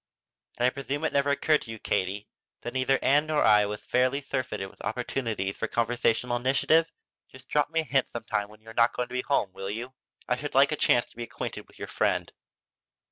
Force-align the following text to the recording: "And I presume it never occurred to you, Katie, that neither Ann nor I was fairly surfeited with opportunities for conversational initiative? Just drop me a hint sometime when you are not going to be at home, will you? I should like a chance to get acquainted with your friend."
"And 0.57 0.65
I 0.65 0.71
presume 0.71 1.03
it 1.03 1.13
never 1.13 1.29
occurred 1.29 1.61
to 1.61 1.69
you, 1.69 1.77
Katie, 1.77 2.27
that 2.61 2.73
neither 2.73 2.97
Ann 3.03 3.27
nor 3.27 3.43
I 3.43 3.67
was 3.67 3.81
fairly 3.83 4.19
surfeited 4.19 4.67
with 4.71 4.81
opportunities 4.83 5.55
for 5.57 5.67
conversational 5.67 6.37
initiative? 6.37 6.91
Just 7.31 7.47
drop 7.47 7.69
me 7.69 7.81
a 7.81 7.83
hint 7.83 8.09
sometime 8.09 8.49
when 8.49 8.61
you 8.61 8.69
are 8.69 8.73
not 8.73 8.93
going 8.93 9.09
to 9.09 9.13
be 9.13 9.19
at 9.19 9.25
home, 9.25 9.53
will 9.53 9.69
you? 9.69 9.93
I 10.27 10.37
should 10.37 10.55
like 10.55 10.71
a 10.71 10.75
chance 10.75 11.05
to 11.11 11.17
get 11.17 11.25
acquainted 11.25 11.67
with 11.67 11.77
your 11.77 11.87
friend." 11.87 12.31